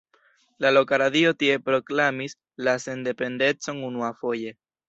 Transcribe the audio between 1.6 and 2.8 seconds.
proklamis la